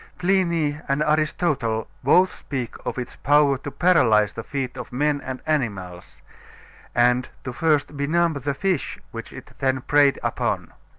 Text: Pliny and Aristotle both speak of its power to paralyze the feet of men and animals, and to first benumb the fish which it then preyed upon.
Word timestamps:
Pliny 0.17 0.81
and 0.87 1.03
Aristotle 1.03 1.87
both 2.03 2.33
speak 2.33 2.73
of 2.87 2.97
its 2.97 3.17
power 3.17 3.59
to 3.59 3.69
paralyze 3.69 4.33
the 4.33 4.41
feet 4.43 4.75
of 4.75 4.91
men 4.91 5.21
and 5.23 5.43
animals, 5.45 6.23
and 6.95 7.29
to 7.43 7.53
first 7.53 7.95
benumb 7.95 8.33
the 8.33 8.55
fish 8.55 8.97
which 9.11 9.31
it 9.31 9.51
then 9.59 9.81
preyed 9.81 10.19
upon. 10.23 10.73